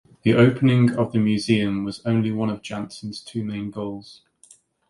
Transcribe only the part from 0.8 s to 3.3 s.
of the museum was only one of Jansen’s